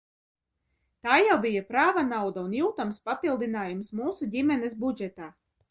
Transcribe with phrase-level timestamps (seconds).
[1.07, 5.35] Tā jau bija prāva nauda un jūtams papildinājums mūsu ģimenes budžetā.